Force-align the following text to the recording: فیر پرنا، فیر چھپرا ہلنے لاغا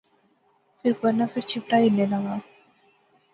فیر 0.79 0.93
پرنا، 0.99 1.25
فیر 1.33 1.43
چھپرا 1.49 1.77
ہلنے 1.83 2.05
لاغا 2.11 2.35